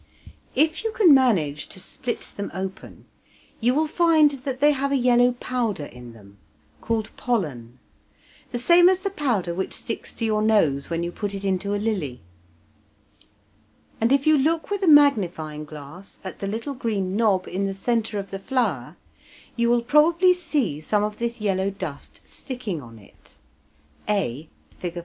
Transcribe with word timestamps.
If 0.55 0.83
you 0.83 0.91
can 0.93 1.13
manage 1.13 1.67
to 1.69 1.79
split 1.79 2.31
them 2.35 2.49
open 2.55 3.05
you 3.59 3.75
will 3.75 3.85
find 3.85 4.31
that 4.31 4.59
they 4.59 4.71
have 4.71 4.91
a 4.91 4.95
yellow 4.97 5.33
powder 5.33 5.85
in 5.85 6.13
them, 6.13 6.39
called 6.81 7.11
pollen, 7.17 7.77
the 8.51 8.57
same 8.57 8.89
as 8.89 9.01
the 9.01 9.11
powder 9.11 9.53
which 9.53 9.75
sticks 9.75 10.11
to 10.13 10.25
your 10.25 10.41
nose 10.41 10.89
when 10.89 11.03
you 11.03 11.11
put 11.11 11.35
it 11.35 11.45
into 11.45 11.75
a 11.75 11.75
lily; 11.77 12.19
and 14.01 14.11
if 14.11 14.25
you 14.25 14.39
look 14.39 14.71
with 14.71 14.81
a 14.81 14.87
magnifying 14.87 15.65
glass 15.65 16.19
at 16.23 16.39
the 16.39 16.47
little 16.47 16.73
green 16.73 17.15
knob 17.15 17.47
in 17.47 17.67
the 17.67 17.73
centre 17.75 18.17
of 18.17 18.31
the 18.31 18.39
flower, 18.39 18.97
you 19.55 19.69
will 19.69 19.83
probably 19.83 20.33
see 20.33 20.81
some 20.81 21.03
of 21.03 21.19
this 21.19 21.39
yellow 21.39 21.69
dust 21.69 22.21
sticking 22.25 22.81
on 22.81 22.97
it 22.97 23.35
(A, 24.09 24.49
Fig. 24.75 24.99